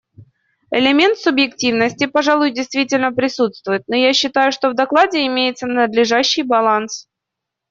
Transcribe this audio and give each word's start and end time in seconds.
Элемент 0.71 1.19
субъективности, 1.19 2.07
пожалуй, 2.07 2.49
действительно 2.49 3.11
присутствует, 3.13 3.83
но 3.85 3.95
я 3.95 4.13
считаю, 4.13 4.51
что 4.51 4.71
в 4.71 4.73
докладе 4.73 5.23
имеется 5.27 5.67
надлежащий 5.67 6.41
баланс. 6.41 7.07